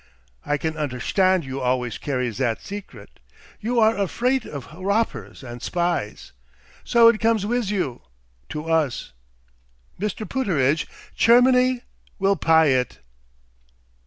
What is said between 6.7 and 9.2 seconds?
So it comes wiz you to us.